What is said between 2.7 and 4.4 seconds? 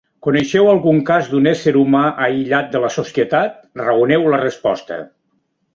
de la societat? Raoneu